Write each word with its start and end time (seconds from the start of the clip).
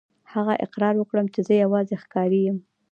هغه 0.33 0.53
اقرار 0.65 0.93
وکړ 0.97 1.17
چې 1.33 1.41
زه 1.47 1.53
یوازې 1.63 1.95
ښکاري 2.03 2.39
یم. 2.47 2.57